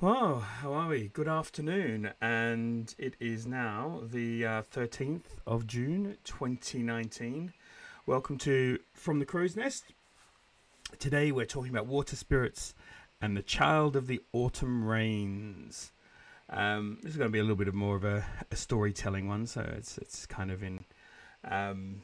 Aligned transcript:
Oh, 0.00 0.36
how 0.36 0.74
are 0.74 0.86
we? 0.90 1.10
Good 1.12 1.26
afternoon, 1.26 2.12
and 2.20 2.94
it 2.98 3.14
is 3.18 3.48
now 3.48 4.00
the 4.04 4.46
uh, 4.46 4.62
13th 4.72 5.24
of 5.44 5.66
June 5.66 6.16
2019. 6.22 7.52
Welcome 8.06 8.38
to 8.38 8.78
From 8.94 9.18
the 9.18 9.26
Crow's 9.26 9.56
Nest. 9.56 9.86
Today 11.00 11.32
we're 11.32 11.46
talking 11.46 11.72
about 11.72 11.86
water 11.86 12.14
spirits 12.14 12.74
and 13.20 13.36
the 13.36 13.42
child 13.42 13.96
of 13.96 14.06
the 14.06 14.22
autumn 14.32 14.86
rains. 14.86 15.90
Um, 16.48 16.98
this 17.02 17.10
is 17.10 17.16
going 17.16 17.30
to 17.30 17.32
be 17.32 17.40
a 17.40 17.42
little 17.42 17.56
bit 17.56 17.66
of 17.66 17.74
more 17.74 17.96
of 17.96 18.04
a, 18.04 18.24
a 18.52 18.56
storytelling 18.56 19.26
one, 19.26 19.48
so 19.48 19.68
it's 19.76 19.98
it's 19.98 20.26
kind 20.26 20.52
of 20.52 20.62
in 20.62 20.84
um, 21.42 22.02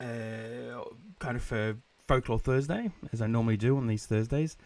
uh, 0.00 0.84
kind 1.18 1.36
of 1.36 1.42
for 1.42 1.74
folklore 2.06 2.38
Thursday, 2.38 2.92
as 3.12 3.20
I 3.20 3.26
normally 3.26 3.56
do 3.56 3.76
on 3.76 3.88
these 3.88 4.06
Thursdays. 4.06 4.56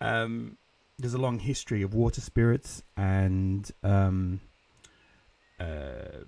Um, 0.00 0.56
there's 1.00 1.14
a 1.14 1.18
long 1.18 1.38
history 1.38 1.82
of 1.82 1.94
water 1.94 2.20
spirits 2.20 2.82
and 2.96 3.70
um, 3.82 4.40
uh, 5.58 6.24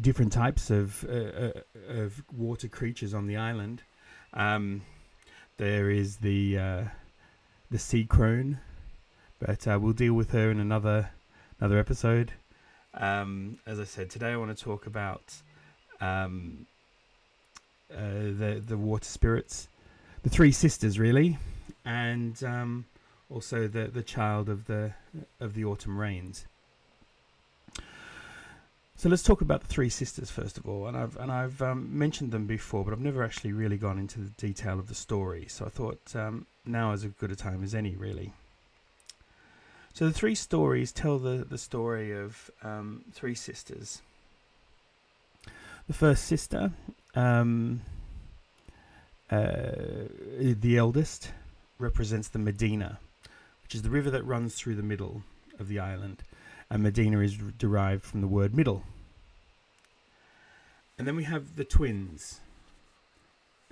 different 0.00 0.32
types 0.32 0.70
of 0.70 1.04
uh, 1.04 1.12
uh, 1.12 1.52
of 1.88 2.22
water 2.32 2.68
creatures 2.68 3.12
on 3.14 3.26
the 3.26 3.36
island. 3.36 3.82
Um, 4.32 4.82
there 5.58 5.90
is 5.90 6.16
the 6.18 6.58
uh, 6.58 6.84
the 7.70 7.78
sea 7.78 8.04
crone, 8.04 8.58
but 9.38 9.66
uh, 9.68 9.78
we'll 9.80 9.92
deal 9.92 10.14
with 10.14 10.30
her 10.30 10.50
in 10.50 10.58
another 10.58 11.10
another 11.60 11.78
episode. 11.78 12.32
Um, 12.94 13.58
as 13.66 13.78
I 13.78 13.84
said, 13.84 14.08
today 14.08 14.32
I 14.32 14.36
want 14.36 14.56
to 14.56 14.64
talk 14.64 14.86
about 14.86 15.34
um, 16.00 16.66
uh, 17.92 17.96
the 17.98 18.62
the 18.66 18.78
water 18.78 19.04
spirits, 19.04 19.68
the 20.22 20.30
three 20.30 20.52
sisters, 20.52 20.98
really 20.98 21.38
and 21.84 22.42
um, 22.44 22.84
also 23.30 23.68
the 23.68 23.84
the 23.88 24.02
child 24.02 24.48
of 24.48 24.66
the 24.66 24.92
of 25.40 25.54
the 25.54 25.64
autumn 25.64 25.98
rains. 25.98 26.46
So 28.98 29.10
let's 29.10 29.22
talk 29.22 29.42
about 29.42 29.60
the 29.60 29.66
three 29.66 29.90
sisters 29.90 30.30
first 30.30 30.56
of 30.56 30.66
all, 30.66 30.86
and 30.86 30.96
I've 30.96 31.16
and 31.18 31.30
I've 31.30 31.60
um, 31.60 31.98
mentioned 31.98 32.32
them 32.32 32.46
before, 32.46 32.82
but 32.82 32.92
I've 32.92 33.00
never 33.00 33.22
actually 33.22 33.52
really 33.52 33.76
gone 33.76 33.98
into 33.98 34.20
the 34.20 34.30
detail 34.30 34.78
of 34.78 34.88
the 34.88 34.94
story. 34.94 35.46
So 35.48 35.66
I 35.66 35.68
thought 35.68 36.00
um, 36.16 36.46
now 36.64 36.92
is 36.92 37.04
as 37.04 37.12
good 37.12 37.30
a 37.30 37.36
time 37.36 37.62
as 37.62 37.74
any, 37.74 37.94
really. 37.94 38.32
So 39.92 40.06
the 40.06 40.12
three 40.12 40.34
stories 40.34 40.92
tell 40.92 41.18
the 41.18 41.44
the 41.44 41.58
story 41.58 42.12
of 42.12 42.50
um, 42.62 43.04
three 43.12 43.34
sisters. 43.34 44.00
The 45.88 45.94
first 45.94 46.24
sister, 46.24 46.72
um, 47.14 47.82
uh, 49.30 49.72
the 50.38 50.76
eldest, 50.78 51.32
represents 51.78 52.28
the 52.28 52.38
Medina, 52.38 52.98
which 53.62 53.74
is 53.74 53.82
the 53.82 53.90
river 53.90 54.10
that 54.10 54.24
runs 54.24 54.54
through 54.54 54.76
the 54.76 54.82
middle 54.82 55.22
of 55.58 55.68
the 55.68 55.78
island. 55.78 56.22
And 56.70 56.82
Medina 56.82 57.20
is 57.20 57.36
derived 57.36 58.04
from 58.04 58.20
the 58.20 58.28
word 58.28 58.54
middle. 58.54 58.82
And 60.98 61.06
then 61.06 61.16
we 61.16 61.24
have 61.24 61.56
the 61.56 61.64
twins, 61.64 62.40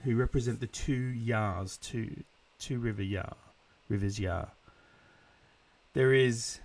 who 0.05 0.17
represent 0.17 0.61
the 0.61 0.67
two 0.67 1.13
Yars, 1.15 1.81
two, 1.81 2.23
two 2.59 2.79
river 2.79 3.03
Yar, 3.03 3.35
rivers 3.89 4.21
Yar. 4.21 4.49
There 5.95 6.13
is 6.13 6.61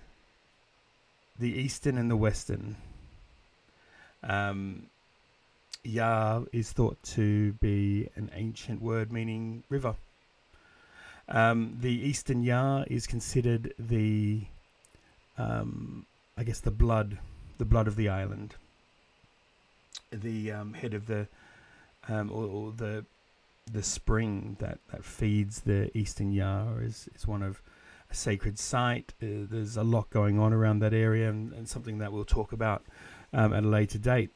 the 1.38 1.50
eastern 1.50 1.96
and 1.96 2.10
the 2.10 2.16
western. 2.16 2.76
Um, 4.22 4.86
Yar 5.82 6.44
is 6.52 6.72
thought 6.72 7.02
to 7.14 7.52
be 7.54 8.10
an 8.14 8.30
ancient 8.34 8.82
word 8.82 9.10
meaning 9.10 9.64
river. 9.70 9.94
Um, 11.30 11.76
the 11.80 11.92
Eastern 11.92 12.42
Yar 12.42 12.84
is 12.88 13.06
considered 13.06 13.72
the, 13.78 14.42
um, 15.38 16.06
I 16.36 16.42
guess, 16.42 16.60
the 16.60 16.72
blood, 16.72 17.18
the 17.58 17.64
blood 17.64 17.86
of 17.86 17.96
the 17.96 18.08
island. 18.08 18.56
The 20.12 20.50
um, 20.50 20.74
head 20.74 20.92
of 20.92 21.06
the, 21.06 21.28
um, 22.08 22.32
or, 22.32 22.44
or, 22.44 22.72
the, 22.72 23.04
the 23.72 23.82
spring 23.82 24.56
that, 24.58 24.78
that 24.90 25.04
feeds 25.04 25.60
the 25.60 25.96
Eastern 25.96 26.32
Yar 26.32 26.82
is 26.82 27.08
is 27.14 27.28
one 27.28 27.42
of 27.42 27.62
a 28.10 28.14
sacred 28.14 28.58
site. 28.58 29.12
Uh, 29.22 29.46
there's 29.48 29.76
a 29.76 29.84
lot 29.84 30.10
going 30.10 30.36
on 30.36 30.52
around 30.52 30.80
that 30.80 30.92
area, 30.92 31.28
and, 31.28 31.52
and 31.52 31.68
something 31.68 31.98
that 31.98 32.12
we'll 32.12 32.24
talk 32.24 32.52
about 32.52 32.82
um, 33.32 33.52
at 33.52 33.62
a 33.62 33.68
later 33.68 33.98
date, 33.98 34.30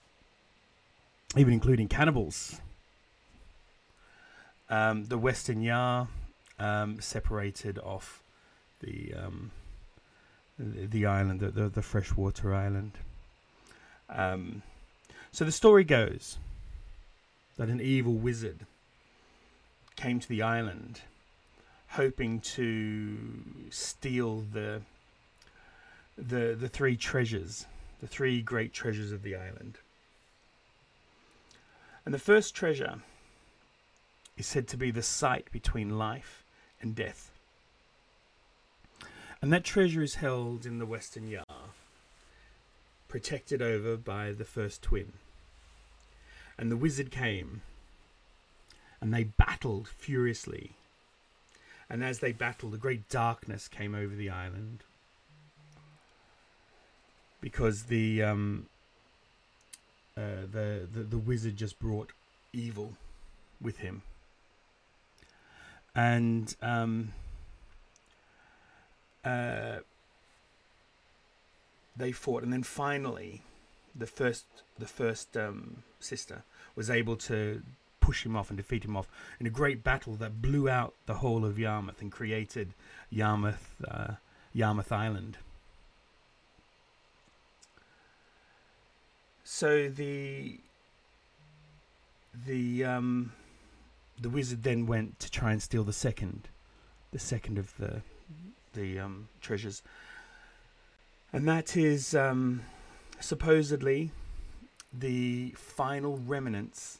even 1.36 1.52
including 1.52 1.88
cannibals. 1.88 2.60
Um, 4.70 5.06
the 5.06 5.18
Western 5.18 5.60
Yar 5.60 6.08
um, 6.58 7.00
separated 7.00 7.78
off 7.78 8.22
the 8.80 9.14
um, 9.14 9.50
the, 10.58 11.06
island, 11.06 11.40
the, 11.40 11.68
the, 11.68 11.82
freshwater 11.82 12.54
island. 12.54 12.92
Um, 14.08 14.62
so 15.32 15.44
the 15.44 15.52
story 15.52 15.82
goes 15.82 16.38
that 17.56 17.68
an 17.68 17.80
evil 17.80 18.14
wizard 18.14 18.66
came 19.96 20.20
to 20.20 20.28
the 20.28 20.42
island, 20.42 21.00
hoping 21.88 22.40
to 22.40 23.16
steal 23.70 24.44
the 24.52 24.82
the 26.16 26.56
the 26.58 26.68
three 26.68 26.96
treasures, 26.96 27.66
the 28.00 28.06
three 28.06 28.40
great 28.40 28.72
treasures 28.72 29.10
of 29.10 29.22
the 29.22 29.34
island. 29.34 29.78
And 32.04 32.14
the 32.14 32.18
first 32.18 32.54
treasure 32.54 33.00
is 34.36 34.46
said 34.46 34.68
to 34.68 34.76
be 34.76 34.90
the 34.90 35.02
sight 35.02 35.50
between 35.50 35.98
life 35.98 36.43
and 36.84 36.94
death. 36.94 37.30
And 39.42 39.52
that 39.52 39.64
treasure 39.64 40.02
is 40.02 40.16
held 40.16 40.64
in 40.64 40.78
the 40.78 40.86
Western 40.86 41.26
Yar, 41.26 41.44
protected 43.08 43.60
over 43.60 43.96
by 43.96 44.32
the 44.32 44.44
first 44.44 44.82
twin. 44.82 45.14
And 46.56 46.70
the 46.70 46.76
wizard 46.76 47.10
came, 47.10 47.62
and 49.00 49.12
they 49.12 49.24
battled 49.24 49.88
furiously. 49.88 50.72
And 51.90 52.04
as 52.04 52.20
they 52.20 52.32
battled, 52.32 52.74
a 52.74 52.78
great 52.78 53.08
darkness 53.08 53.66
came 53.66 53.94
over 53.94 54.14
the 54.14 54.30
island 54.30 54.84
because 57.40 57.84
the 57.84 58.22
um, 58.22 58.66
uh, 60.16 60.46
the, 60.50 60.88
the 60.90 61.02
the 61.02 61.18
wizard 61.18 61.56
just 61.56 61.78
brought 61.78 62.12
evil 62.52 62.94
with 63.60 63.78
him 63.78 64.02
and 65.94 66.54
um, 66.60 67.12
uh, 69.24 69.78
they 71.96 72.12
fought, 72.12 72.42
and 72.42 72.52
then 72.52 72.62
finally, 72.62 73.42
the 73.94 74.06
first 74.06 74.44
the 74.78 74.86
first 74.86 75.36
um, 75.36 75.82
sister 76.00 76.42
was 76.74 76.90
able 76.90 77.16
to 77.16 77.62
push 78.00 78.26
him 78.26 78.36
off 78.36 78.50
and 78.50 78.56
defeat 78.56 78.84
him 78.84 78.96
off 78.96 79.08
in 79.40 79.46
a 79.46 79.50
great 79.50 79.82
battle 79.82 80.14
that 80.14 80.42
blew 80.42 80.68
out 80.68 80.92
the 81.06 81.14
whole 81.14 81.44
of 81.44 81.58
Yarmouth 81.58 82.02
and 82.02 82.12
created 82.12 82.74
Yarmouth 83.10 83.74
uh, 83.88 84.14
Yarmouth 84.52 84.92
Island. 84.92 85.38
So 89.44 89.88
the 89.88 90.58
the 92.46 92.84
um, 92.84 93.32
the 94.20 94.28
wizard 94.28 94.62
then 94.62 94.86
went 94.86 95.18
to 95.20 95.30
try 95.30 95.52
and 95.52 95.62
steal 95.62 95.84
the 95.84 95.92
second, 95.92 96.48
the 97.12 97.18
second 97.18 97.58
of 97.58 97.76
the 97.78 98.02
the 98.72 98.98
um, 98.98 99.28
treasures, 99.40 99.82
and 101.32 101.46
that 101.46 101.76
is 101.76 102.14
um, 102.14 102.62
supposedly 103.20 104.10
the 104.92 105.50
final 105.56 106.18
remnants 106.18 106.98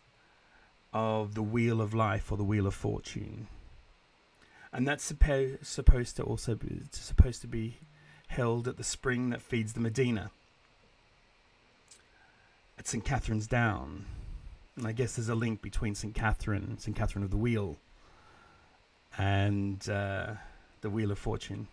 of 0.93 1.34
the 1.34 1.43
wheel 1.43 1.81
of 1.81 1.93
life 1.93 2.31
or 2.31 2.37
the 2.37 2.44
wheel 2.44 2.66
of 2.66 2.75
fortune, 2.75 3.49
and 4.72 4.87
that's 4.87 5.12
suppo- 5.12 5.64
supposed 5.64 6.17
to 6.17 6.22
also 6.22 6.55
be 6.55 6.82
supposed 6.93 7.40
to 7.40 7.49
be 7.49 7.78
held 8.28 8.67
at 8.67 8.76
the 8.76 8.84
spring 8.84 9.31
that 9.31 9.40
feeds 9.40 9.72
the 9.72 9.81
Medina 9.81 10.31
at 12.78 12.88
St 12.88 13.05
Catherine's 13.05 13.46
Down. 13.46 14.06
And 14.76 14.87
I 14.87 14.93
guess 14.93 15.17
there's 15.17 15.29
a 15.29 15.35
link 15.35 15.62
between 15.62 15.94
St. 15.94 16.15
Catherine, 16.15 16.79
St. 16.79 16.97
Catherine 16.97 17.25
of 17.25 17.31
the 17.31 17.37
Wheel, 17.37 17.76
and 19.17 19.88
uh, 19.88 20.35
the 20.81 20.91
Wheel 20.91 21.12
of 21.12 21.19
Fortune. 21.19 21.69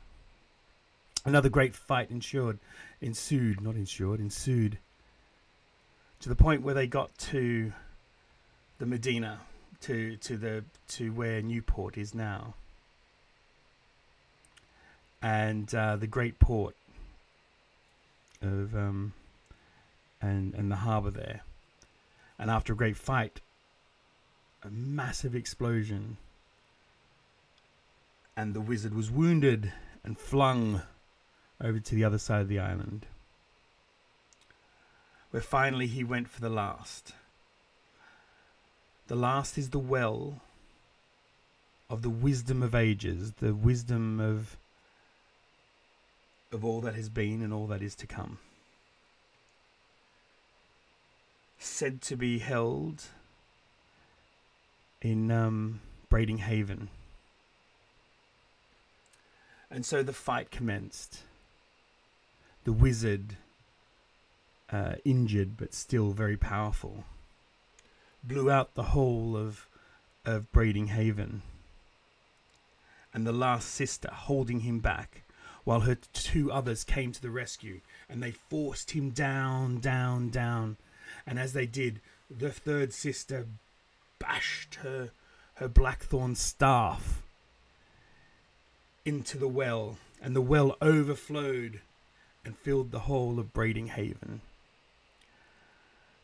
Another 1.25 1.49
great 1.49 1.73
fight 1.73 2.11
ensued, 2.11 2.59
ensued, 2.99 3.61
not 3.61 3.75
ensured, 3.75 4.19
ensued, 4.19 4.77
to 6.19 6.29
the 6.29 6.35
point 6.35 6.61
where 6.61 6.73
they 6.73 6.87
got 6.87 7.15
to 7.17 7.73
the 8.77 8.85
Medina, 8.85 9.39
to 9.81 10.17
to 10.17 10.37
the 10.37 10.63
to 10.89 11.11
where 11.11 11.41
Newport 11.41 11.97
is 11.97 12.13
now, 12.13 12.55
and 15.21 15.73
uh, 15.73 15.95
the 15.95 16.07
great 16.07 16.39
port 16.39 16.75
of 18.41 18.75
um, 18.75 19.13
and 20.21 20.53
and 20.55 20.71
the 20.71 20.77
harbour 20.77 21.11
there 21.11 21.41
and 22.37 22.49
after 22.49 22.73
a 22.73 22.75
great 22.75 22.97
fight, 22.97 23.41
a 24.63 24.69
massive 24.69 25.35
explosion, 25.35 26.17
and 28.35 28.53
the 28.53 28.61
wizard 28.61 28.93
was 28.93 29.11
wounded 29.11 29.71
and 30.03 30.17
flung 30.17 30.81
over 31.59 31.79
to 31.79 31.95
the 31.95 32.03
other 32.03 32.17
side 32.17 32.41
of 32.41 32.47
the 32.47 32.59
island, 32.59 33.05
where 35.31 35.41
finally 35.41 35.87
he 35.87 36.03
went 36.03 36.27
for 36.27 36.41
the 36.41 36.49
last. 36.49 37.13
The 39.07 39.15
last 39.15 39.57
is 39.57 39.69
the 39.69 39.79
well 39.79 40.41
of 41.89 42.01
the 42.01 42.09
wisdom 42.09 42.63
of 42.63 42.73
ages, 42.73 43.33
the 43.33 43.53
wisdom 43.53 44.19
of 44.19 44.57
of 46.51 46.65
all 46.65 46.81
that 46.81 46.95
has 46.95 47.09
been 47.09 47.41
and 47.41 47.53
all 47.53 47.67
that 47.67 47.81
is 47.81 47.95
to 47.95 48.07
come. 48.07 48.39
Said 51.63 52.01
to 52.01 52.15
be 52.15 52.39
held 52.39 53.03
in 54.99 55.29
um, 55.29 55.79
Brading 56.09 56.39
Haven. 56.39 56.89
And 59.69 59.85
so 59.85 60.01
the 60.01 60.11
fight 60.11 60.49
commenced. 60.49 61.19
The 62.63 62.73
wizard, 62.73 63.37
uh, 64.71 64.95
injured 65.05 65.55
but 65.55 65.75
still 65.75 66.09
very 66.09 66.35
powerful, 66.35 67.03
blew 68.23 68.49
out 68.49 68.73
the 68.73 68.83
whole 68.83 69.37
of 69.37 69.67
of 70.25 70.51
Brading 70.51 70.87
Haven. 70.87 71.43
And 73.13 73.27
the 73.27 73.31
last 73.31 73.69
sister 73.69 74.09
holding 74.11 74.61
him 74.61 74.79
back 74.79 75.21
while 75.63 75.81
her 75.81 75.97
two 76.13 76.51
others 76.51 76.83
came 76.83 77.11
to 77.11 77.21
the 77.21 77.29
rescue 77.29 77.81
and 78.09 78.23
they 78.23 78.31
forced 78.31 78.91
him 78.91 79.11
down, 79.11 79.79
down, 79.79 80.29
down. 80.29 80.77
And 81.25 81.39
as 81.39 81.53
they 81.53 81.65
did, 81.65 82.01
the 82.29 82.51
third 82.51 82.93
sister 82.93 83.47
bashed 84.19 84.75
her 84.75 85.11
her 85.55 85.67
blackthorn 85.67 86.33
staff 86.35 87.21
into 89.05 89.37
the 89.37 89.47
well, 89.47 89.97
and 90.21 90.35
the 90.35 90.41
well 90.41 90.75
overflowed 90.81 91.81
and 92.43 92.57
filled 92.57 92.91
the 92.91 93.01
whole 93.01 93.39
of 93.39 93.53
Brading 93.53 93.87
Haven. 93.87 94.41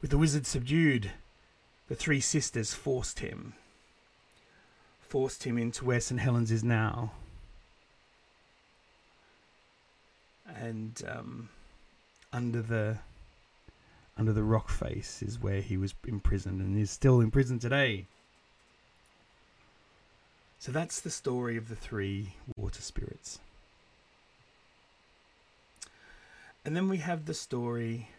With 0.02 0.12
the 0.12 0.18
wizard 0.18 0.46
subdued, 0.46 1.12
the 1.88 1.96
three 1.96 2.20
sisters 2.20 2.74
forced 2.74 3.20
him, 3.20 3.54
forced 5.02 5.44
him 5.44 5.58
into 5.58 5.86
where 5.86 6.00
St. 6.00 6.20
Helens 6.20 6.52
is 6.52 6.64
now. 6.64 7.12
And 10.48 11.02
um, 11.08 11.50
under 12.34 12.62
the 12.62 12.98
under 14.18 14.34
the 14.34 14.44
rock 14.44 14.70
face 14.70 15.22
is 15.22 15.42
where 15.42 15.62
he 15.62 15.78
was 15.78 15.94
imprisoned 16.08 16.60
and 16.62 16.78
is 16.78 16.90
still 16.90 17.22
in 17.22 17.32
prison 17.32 17.60
today. 17.60 18.06
So 20.60 20.72
that's 20.72 21.00
the 21.00 21.12
story 21.12 21.56
of 21.56 21.70
the 21.70 21.76
three 21.76 22.34
water 22.56 22.82
spirits. 22.82 23.40
And 26.66 26.76
then 26.76 26.90
we 26.90 26.98
have 26.98 27.26
the 27.26 27.34
story 27.34 28.10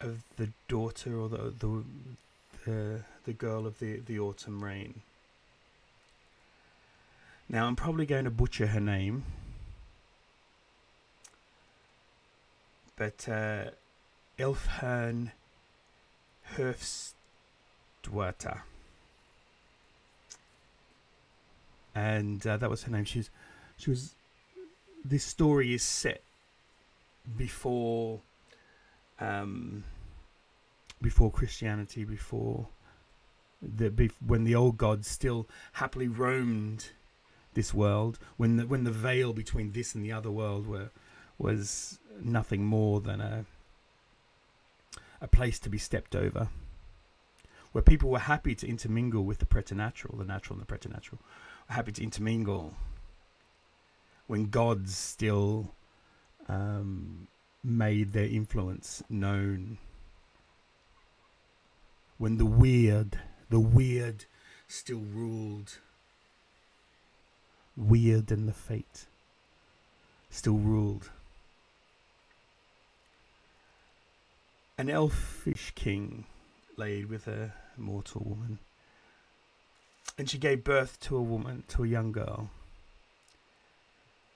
of 0.00 0.22
the 0.36 0.48
daughter 0.66 1.18
or 1.18 1.28
the 1.28 1.52
the 1.58 1.84
the, 2.66 3.00
the 3.24 3.32
girl 3.32 3.66
of 3.66 3.78
the, 3.78 4.00
the 4.00 4.18
autumn 4.18 4.62
rain. 4.62 5.02
Now 7.48 7.66
I'm 7.66 7.76
probably 7.76 8.06
going 8.06 8.24
to 8.24 8.30
butcher 8.30 8.68
her 8.68 8.80
name. 8.80 9.24
But 13.00 13.26
uh, 13.30 13.70
Elfhern 14.38 15.32
Herfstwater 16.54 17.14
and 21.94 22.46
uh, 22.46 22.58
that 22.58 22.68
was 22.68 22.82
her 22.82 22.92
name. 22.92 23.06
She 23.06 23.20
was, 23.20 23.30
she 23.78 23.88
was. 23.88 24.14
This 25.02 25.24
story 25.24 25.72
is 25.72 25.82
set 25.82 26.22
before, 27.38 28.20
um, 29.18 29.84
before 31.00 31.30
Christianity, 31.30 32.04
before 32.04 32.68
the 33.62 34.10
when 34.26 34.44
the 34.44 34.54
old 34.54 34.76
gods 34.76 35.08
still 35.08 35.48
happily 35.72 36.08
roamed 36.08 36.90
this 37.54 37.72
world, 37.72 38.18
when 38.36 38.56
the 38.56 38.66
when 38.66 38.84
the 38.84 38.90
veil 38.90 39.32
between 39.32 39.72
this 39.72 39.94
and 39.94 40.04
the 40.04 40.12
other 40.12 40.30
world 40.30 40.66
were 40.66 40.90
was 41.40 41.98
nothing 42.22 42.64
more 42.64 43.00
than 43.00 43.20
a 43.20 43.44
a 45.22 45.28
place 45.28 45.58
to 45.58 45.68
be 45.68 45.78
stepped 45.78 46.16
over, 46.16 46.48
where 47.72 47.82
people 47.82 48.10
were 48.10 48.20
happy 48.20 48.54
to 48.54 48.66
intermingle 48.66 49.22
with 49.22 49.38
the 49.38 49.46
preternatural, 49.46 50.16
the 50.16 50.24
natural 50.24 50.54
and 50.54 50.62
the 50.62 50.66
preternatural, 50.66 51.20
happy 51.68 51.92
to 51.92 52.02
intermingle 52.02 52.74
when 54.26 54.48
gods 54.48 54.96
still 54.96 55.74
um, 56.48 57.28
made 57.62 58.12
their 58.12 58.26
influence 58.26 59.02
known. 59.08 59.78
When 62.16 62.38
the 62.38 62.46
weird, 62.46 63.18
the 63.50 63.60
weird 63.60 64.24
still 64.68 65.00
ruled. 65.00 65.78
Weird 67.76 68.30
and 68.30 68.48
the 68.48 68.52
fate 68.52 69.06
still 70.28 70.58
ruled. 70.58 71.10
An 74.80 74.88
elfish 74.88 75.72
king 75.74 76.24
laid 76.78 77.10
with 77.10 77.28
a 77.28 77.52
mortal 77.76 78.22
woman 78.24 78.60
and 80.16 80.30
she 80.30 80.38
gave 80.38 80.64
birth 80.64 80.98
to 81.00 81.18
a 81.18 81.22
woman, 81.22 81.64
to 81.68 81.84
a 81.84 81.86
young 81.86 82.12
girl. 82.12 82.48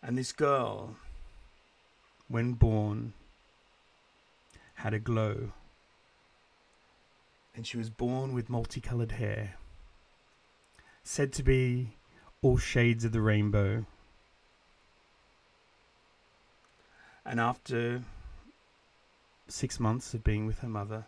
And 0.02 0.18
this 0.18 0.32
girl, 0.32 0.96
when 2.28 2.52
born, 2.52 3.14
had 4.74 4.92
a 4.92 4.98
glow. 4.98 5.52
And 7.56 7.66
she 7.66 7.78
was 7.78 7.88
born 7.88 8.34
with 8.34 8.50
multicolored 8.50 9.12
hair, 9.12 9.54
said 11.02 11.32
to 11.32 11.42
be 11.42 11.94
all 12.42 12.58
shades 12.58 13.06
of 13.06 13.12
the 13.12 13.22
rainbow. 13.22 13.86
And 17.24 17.40
after 17.40 18.02
six 19.48 19.78
months 19.78 20.14
of 20.14 20.24
being 20.24 20.46
with 20.46 20.60
her 20.60 20.68
mother, 20.68 21.06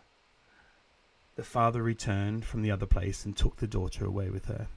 the 1.35 1.43
father 1.43 1.83
returned 1.83 2.45
from 2.45 2.61
the 2.61 2.71
other 2.71 2.85
place 2.85 3.25
and 3.25 3.35
took 3.35 3.57
the 3.57 3.67
daughter 3.67 4.05
away 4.05 4.29
with 4.29 4.45
her. 4.45 4.67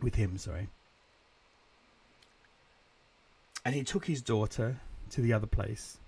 With 0.00 0.14
him, 0.14 0.38
sorry. 0.38 0.68
And 3.64 3.74
he 3.74 3.84
took 3.84 4.06
his 4.06 4.22
daughter 4.22 4.80
to 5.10 5.20
the 5.20 5.32
other 5.32 5.46
place, 5.46 5.98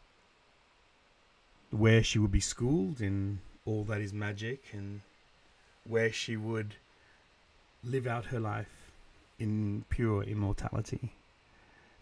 where 1.71 2.03
she 2.03 2.19
would 2.19 2.33
be 2.33 2.41
schooled 2.41 3.01
in 3.01 3.41
all 3.65 3.85
that 3.85 4.01
is 4.01 4.13
magic 4.13 4.63
and 4.73 5.01
where 5.85 6.13
she 6.13 6.37
would 6.37 6.75
live 7.83 8.07
out 8.07 8.27
her 8.27 8.41
life 8.41 8.91
in 9.39 9.85
pure 9.89 10.23
immortality, 10.23 11.13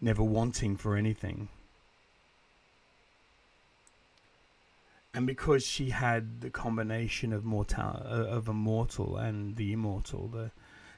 never 0.01 0.23
wanting 0.23 0.75
for 0.75 0.95
anything 0.95 1.47
and 5.19 5.27
because 5.27 5.65
she 5.65 5.89
had 5.89 6.39
the 6.39 6.49
combination 6.49 7.33
of 7.33 7.43
mortal 7.43 8.01
uh, 8.05 8.23
of 8.37 8.47
a 8.47 8.53
mortal 8.53 9.17
and 9.17 9.57
the 9.57 9.73
immortal, 9.73 10.29
the 10.29 10.49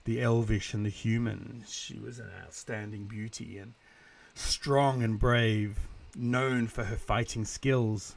the 0.05 0.21
elvish 0.21 0.75
and 0.75 0.85
the 0.85 0.91
human, 0.91 1.63
she 1.67 1.97
was 1.97 2.19
an 2.19 2.29
outstanding 2.45 3.05
beauty 3.05 3.57
and 3.57 3.73
strong 4.35 5.01
and 5.01 5.17
brave, 5.17 5.87
known 6.15 6.67
for 6.67 6.83
her 6.83 6.97
fighting 6.97 7.45
skills, 7.45 8.13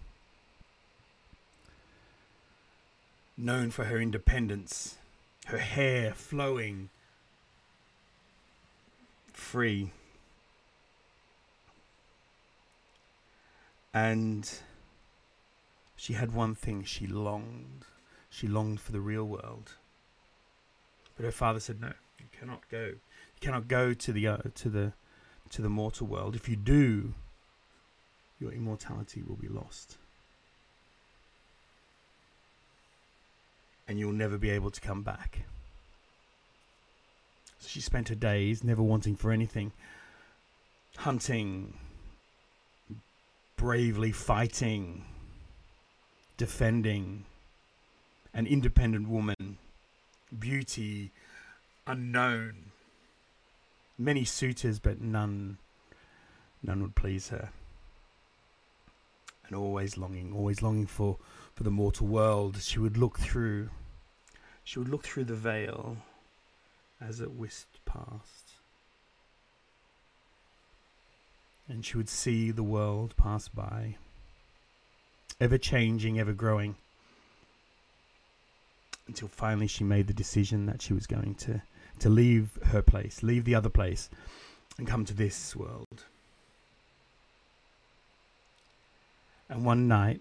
known 3.38 3.70
for 3.70 3.84
her 3.84 3.98
independence, 3.98 4.96
her 5.46 5.56
hair 5.56 6.12
flowing 6.12 6.90
free. 9.32 9.90
And 13.94 14.46
she 16.04 16.12
had 16.12 16.34
one 16.34 16.54
thing 16.54 16.84
she 16.84 17.06
longed. 17.06 17.86
She 18.28 18.46
longed 18.46 18.78
for 18.78 18.92
the 18.92 19.00
real 19.00 19.24
world. 19.24 19.72
But 21.16 21.24
her 21.24 21.32
father 21.32 21.60
said, 21.60 21.80
"No, 21.80 21.94
you 22.18 22.26
cannot 22.38 22.68
go. 22.68 22.84
You 22.88 23.40
cannot 23.40 23.68
go 23.68 23.94
to 23.94 24.12
the 24.12 24.28
uh, 24.28 24.36
to 24.56 24.68
the 24.68 24.92
to 25.48 25.62
the 25.62 25.70
mortal 25.70 26.06
world. 26.06 26.36
If 26.36 26.46
you 26.46 26.56
do, 26.56 27.14
your 28.38 28.52
immortality 28.52 29.22
will 29.22 29.36
be 29.36 29.48
lost, 29.48 29.96
and 33.88 33.98
you'll 33.98 34.12
never 34.12 34.36
be 34.36 34.50
able 34.50 34.70
to 34.72 34.82
come 34.82 35.02
back." 35.02 35.46
So 37.60 37.68
she 37.68 37.80
spent 37.80 38.10
her 38.10 38.14
days 38.14 38.62
never 38.62 38.82
wanting 38.82 39.16
for 39.16 39.32
anything, 39.32 39.72
hunting, 40.98 41.78
bravely 43.56 44.12
fighting, 44.12 45.06
defending 46.36 47.24
an 48.32 48.46
independent 48.46 49.08
woman, 49.08 49.58
beauty 50.36 51.10
unknown, 51.86 52.72
many 53.98 54.24
suitors, 54.24 54.78
but 54.78 55.00
none, 55.00 55.58
none 56.62 56.82
would 56.82 56.94
please 56.94 57.28
her. 57.28 57.50
And 59.46 59.54
always 59.54 59.96
longing, 59.96 60.32
always 60.34 60.62
longing 60.62 60.86
for, 60.86 61.18
for 61.54 61.62
the 61.62 61.70
mortal 61.70 62.06
world, 62.06 62.60
she 62.62 62.78
would 62.78 62.96
look 62.96 63.18
through, 63.18 63.68
she 64.64 64.78
would 64.78 64.88
look 64.88 65.04
through 65.04 65.24
the 65.24 65.34
veil 65.34 65.98
as 67.00 67.20
it 67.20 67.32
whisked 67.32 67.84
past. 67.84 68.52
And 71.68 71.84
she 71.84 71.96
would 71.96 72.08
see 72.08 72.50
the 72.50 72.62
world 72.62 73.16
pass 73.16 73.48
by, 73.48 73.96
ever 75.40 75.58
changing, 75.58 76.18
ever 76.18 76.32
growing, 76.32 76.76
until 79.06 79.28
finally 79.28 79.66
she 79.66 79.84
made 79.84 80.06
the 80.06 80.14
decision 80.14 80.66
that 80.66 80.82
she 80.82 80.92
was 80.92 81.06
going 81.06 81.34
to 81.34 81.62
to 82.00 82.08
leave 82.08 82.58
her 82.66 82.82
place, 82.82 83.22
leave 83.22 83.44
the 83.44 83.54
other 83.54 83.68
place, 83.68 84.10
and 84.78 84.86
come 84.86 85.04
to 85.04 85.14
this 85.14 85.54
world. 85.54 86.04
And 89.48 89.64
one 89.64 89.86
night, 89.86 90.20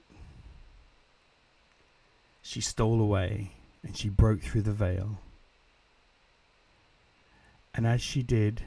she 2.41 2.61
stole 2.61 3.01
away 3.01 3.53
and 3.81 3.97
she 3.97 4.09
broke 4.09 4.41
through 4.41 4.61
the 4.61 4.71
veil. 4.71 5.17
And 7.73 7.87
as 7.87 8.01
she 8.01 8.21
did, 8.21 8.61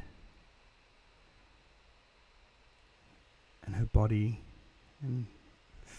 and 3.64 3.76
her 3.76 3.84
body 3.84 4.40
and 5.02 5.26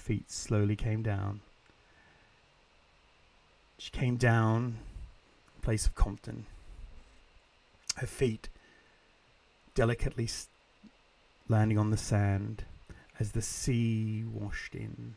feet 0.08 0.32
slowly 0.32 0.76
came 0.76 1.04
down, 1.04 1.42
she 3.78 3.92
came 3.92 4.16
down, 4.16 4.78
place 5.62 5.86
of 5.86 5.96
Compton 5.96 6.46
her 7.98 8.08
feet 8.08 8.50
delicately 9.74 10.30
landing 11.48 11.78
on 11.78 11.90
the 11.90 11.98
sand 11.98 12.64
as 13.20 13.32
the 13.32 13.42
sea 13.42 14.24
washed 14.24 14.76
in 14.76 15.16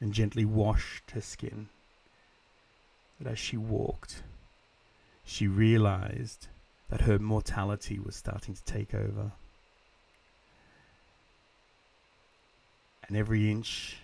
and 0.00 0.12
gently 0.12 0.44
washed 0.44 1.10
her 1.12 1.20
skin. 1.20 1.68
But 3.18 3.32
as 3.32 3.38
she 3.38 3.56
walked, 3.56 4.22
she 5.24 5.46
realized 5.46 6.48
that 6.90 7.02
her 7.02 7.18
mortality 7.18 7.98
was 7.98 8.16
starting 8.16 8.54
to 8.54 8.64
take 8.64 8.94
over. 8.94 9.32
And 13.12 13.18
every 13.18 13.50
inch, 13.50 13.98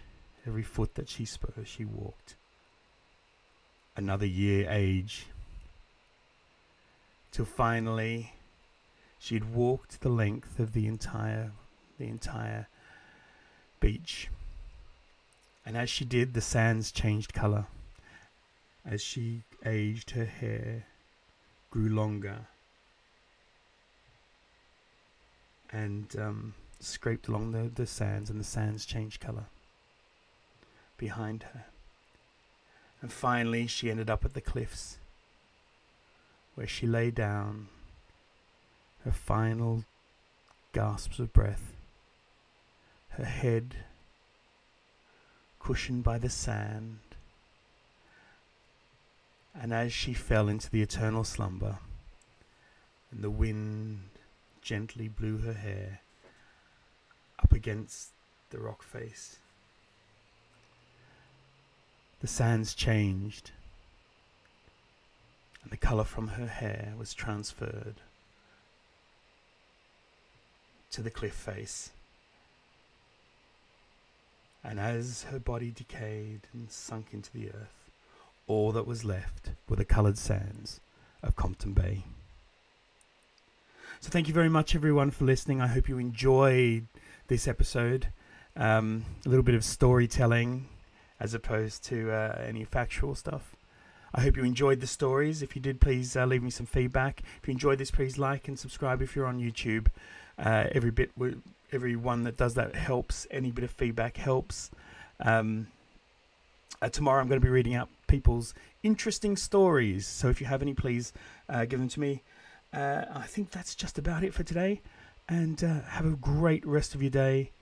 every 0.46 0.62
foot 0.62 0.96
that 0.96 1.08
she 1.08 1.24
spoke, 1.24 1.64
she 1.64 1.86
walked. 1.86 2.36
Another 3.96 4.26
year 4.26 4.68
age 4.68 5.24
till 7.32 7.46
finally 7.46 8.34
she 9.18 9.32
had 9.32 9.54
walked 9.54 10.02
the 10.02 10.10
length 10.10 10.60
of 10.60 10.74
the 10.74 10.86
entire 10.86 11.52
the 11.98 12.06
entire 12.06 12.66
beach. 13.80 14.28
And 15.64 15.74
as 15.74 15.88
she 15.88 16.04
did, 16.04 16.34
the 16.34 16.42
sands 16.42 16.92
changed 16.92 17.32
color. 17.32 17.64
As 18.84 19.00
she 19.00 19.40
aged, 19.64 20.10
her 20.10 20.26
hair 20.26 20.84
grew 21.70 21.88
longer 21.88 22.40
and 25.72 26.14
um, 26.18 26.54
scraped 26.80 27.28
along 27.28 27.52
the, 27.52 27.70
the 27.74 27.86
sands, 27.86 28.30
and 28.30 28.38
the 28.38 28.44
sands 28.44 28.84
changed 28.84 29.20
color 29.20 29.46
behind 30.96 31.44
her. 31.54 31.66
And 33.00 33.12
finally, 33.12 33.66
she 33.66 33.90
ended 33.90 34.10
up 34.10 34.24
at 34.24 34.34
the 34.34 34.40
cliffs 34.40 34.98
where 36.54 36.66
she 36.66 36.86
lay 36.86 37.10
down, 37.10 37.68
her 39.04 39.12
final 39.12 39.84
gasps 40.72 41.20
of 41.20 41.32
breath, 41.32 41.72
her 43.10 43.24
head 43.24 43.76
cushioned 45.60 46.02
by 46.02 46.18
the 46.18 46.28
sand, 46.28 46.98
and 49.54 49.72
as 49.72 49.92
she 49.92 50.12
fell 50.12 50.48
into 50.48 50.70
the 50.70 50.82
eternal 50.82 51.22
slumber, 51.22 51.78
and 53.10 53.22
the 53.22 53.30
wind 53.30 54.10
gently 54.60 55.08
blew 55.08 55.38
her 55.38 55.52
hair 55.52 56.00
against 57.58 58.10
the 58.50 58.58
rock 58.58 58.82
face. 58.82 59.36
The 62.20 62.28
sands 62.28 62.74
changed 62.74 63.50
and 65.62 65.72
the 65.72 65.76
colour 65.76 66.04
from 66.04 66.28
her 66.28 66.46
hair 66.46 66.94
was 66.96 67.12
transferred 67.12 67.96
to 70.92 71.02
the 71.02 71.10
cliff 71.10 71.34
face. 71.34 71.90
And 74.64 74.80
as 74.80 75.24
her 75.24 75.38
body 75.38 75.70
decayed 75.70 76.40
and 76.54 76.70
sunk 76.70 77.08
into 77.12 77.32
the 77.32 77.48
earth, 77.48 77.90
all 78.46 78.72
that 78.72 78.86
was 78.86 79.04
left 79.04 79.50
were 79.68 79.76
the 79.76 79.84
coloured 79.84 80.16
sands 80.16 80.80
of 81.22 81.36
Compton 81.36 81.72
Bay. 81.72 82.04
So, 84.00 84.10
thank 84.10 84.28
you 84.28 84.34
very 84.34 84.48
much, 84.48 84.74
everyone, 84.74 85.10
for 85.10 85.24
listening. 85.24 85.60
I 85.60 85.66
hope 85.66 85.88
you 85.88 85.98
enjoyed 85.98 86.86
this 87.28 87.46
episode. 87.46 88.08
Um, 88.56 89.04
a 89.24 89.28
little 89.28 89.44
bit 89.44 89.54
of 89.54 89.64
storytelling 89.64 90.66
as 91.20 91.34
opposed 91.34 91.84
to 91.84 92.10
uh, 92.10 92.42
any 92.44 92.64
factual 92.64 93.14
stuff. 93.14 93.54
I 94.14 94.22
hope 94.22 94.36
you 94.36 94.44
enjoyed 94.44 94.80
the 94.80 94.86
stories. 94.86 95.42
If 95.42 95.54
you 95.54 95.62
did, 95.62 95.80
please 95.80 96.16
uh, 96.16 96.24
leave 96.24 96.42
me 96.42 96.50
some 96.50 96.66
feedback. 96.66 97.22
If 97.40 97.48
you 97.48 97.52
enjoyed 97.52 97.78
this, 97.78 97.90
please 97.90 98.18
like 98.18 98.48
and 98.48 98.58
subscribe 98.58 99.02
if 99.02 99.14
you're 99.14 99.26
on 99.26 99.38
YouTube. 99.38 99.88
Uh, 100.38 100.68
every 100.72 100.90
bit, 100.90 101.10
every 101.70 101.96
one 101.96 102.24
that 102.24 102.36
does 102.36 102.54
that 102.54 102.74
helps. 102.74 103.26
Any 103.30 103.50
bit 103.50 103.64
of 103.64 103.70
feedback 103.70 104.16
helps. 104.16 104.70
Um, 105.20 105.66
uh, 106.80 106.88
tomorrow, 106.88 107.20
I'm 107.20 107.28
going 107.28 107.40
to 107.40 107.44
be 107.44 107.50
reading 107.50 107.74
out 107.74 107.88
people's 108.06 108.54
interesting 108.82 109.36
stories. 109.36 110.06
So 110.06 110.28
if 110.28 110.40
you 110.40 110.46
have 110.46 110.62
any, 110.62 110.72
please 110.72 111.12
uh, 111.48 111.66
give 111.66 111.78
them 111.78 111.88
to 111.90 112.00
me. 112.00 112.22
Uh, 112.72 113.04
I 113.14 113.26
think 113.26 113.50
that's 113.50 113.74
just 113.74 113.98
about 113.98 114.24
it 114.24 114.32
for 114.32 114.42
today. 114.42 114.80
And 115.28 115.62
uh, 115.62 115.82
have 115.82 116.06
a 116.06 116.16
great 116.16 116.66
rest 116.66 116.94
of 116.94 117.02
your 117.02 117.10
day. 117.10 117.52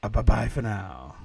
bye 0.00 0.22
bye 0.22 0.48
for 0.48 0.62
now. 0.62 1.16